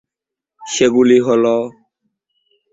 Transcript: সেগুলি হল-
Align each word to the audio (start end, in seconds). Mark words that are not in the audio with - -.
সেগুলি 0.61 1.17
হল- 1.27 1.65